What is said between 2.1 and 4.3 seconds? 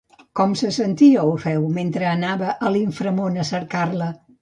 anava a l'inframon a cercar-la?